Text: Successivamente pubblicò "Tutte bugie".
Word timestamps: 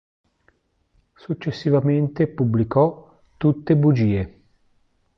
Successivamente 1.15 2.25
pubblicò 2.27 3.21
"Tutte 3.37 3.75
bugie". 3.77 4.41